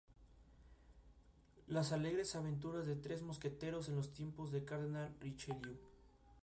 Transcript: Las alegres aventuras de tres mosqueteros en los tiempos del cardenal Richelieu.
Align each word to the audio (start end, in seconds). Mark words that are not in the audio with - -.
Las 1.67 1.91
alegres 1.91 2.35
aventuras 2.35 2.87
de 2.87 2.95
tres 2.95 3.21
mosqueteros 3.21 3.87
en 3.87 3.97
los 3.97 4.15
tiempos 4.15 4.51
del 4.51 4.65
cardenal 4.65 5.15
Richelieu. 5.19 5.77